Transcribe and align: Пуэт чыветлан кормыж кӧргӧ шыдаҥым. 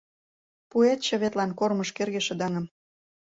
Пуэт 0.69 0.99
чыветлан 1.07 1.51
кормыж 1.59 1.89
кӧргӧ 1.97 2.21
шыдаҥым. 2.27 2.65